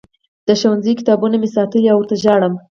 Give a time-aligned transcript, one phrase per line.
[0.47, 2.53] د ښوونځي کتابونه مې ساتلي او ورته ژاړم